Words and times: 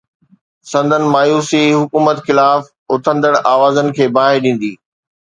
سندن 0.71 1.03
مايوسي 1.13 1.61
حڪومت 1.79 2.17
خلاف 2.27 2.59
اٿندڙ 2.93 3.33
آوازن 3.53 3.87
کي 3.97 4.05
باهه 4.17 4.41
ڏيندي. 4.47 4.73